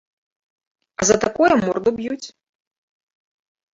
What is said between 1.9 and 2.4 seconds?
б'юць.